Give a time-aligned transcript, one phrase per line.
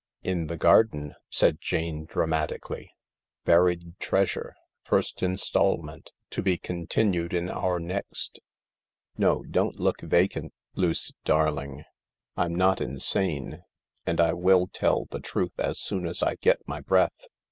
[0.23, 2.89] "In the garden/' said Jane dramatically;
[3.45, 8.39] "buried THE LARK 48 treasure— first instalment, to be continued in our next.
[9.15, 11.83] No, don't look vacant, Luce darling.
[12.35, 13.63] I'm not insane,
[14.03, 17.27] and I will tell the truth as soon as I get my breath.